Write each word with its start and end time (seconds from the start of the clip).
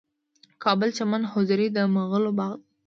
د 0.03 0.03
کابل 0.63 0.89
چمن 0.97 1.21
حضوري 1.31 1.67
د 1.75 1.77
مغلو 1.95 2.31
باغ 2.37 2.53
دی 2.61 2.65